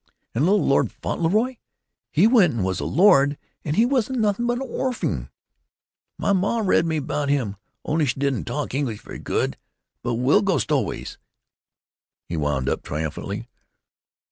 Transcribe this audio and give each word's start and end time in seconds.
And 0.33 0.47
Little 0.47 0.65
Lord 0.65 0.91
Fauntleroy. 0.91 1.57
He 2.11 2.25
went 2.25 2.55
and 2.55 2.63
was 2.63 2.79
a 2.79 2.85
lord, 2.85 3.37
and 3.63 3.75
he 3.75 3.85
wasn't 3.85 4.17
nothing 4.17 4.47
but 4.47 4.57
a' 4.57 4.63
orphing. 4.65 5.29
My 6.17 6.33
ma 6.33 6.57
read 6.57 6.87
me 6.87 6.97
about 6.97 7.29
him, 7.29 7.55
only 7.85 8.07
she 8.07 8.19
don't 8.19 8.43
talk 8.43 8.73
English 8.73 9.01
very 9.01 9.19
good, 9.19 9.57
but 10.01 10.15
we'll 10.15 10.41
go 10.41 10.57
stow'ways," 10.57 11.19
he 12.25 12.35
wound 12.35 12.67
up, 12.67 12.81
triumphantly. 12.81 13.47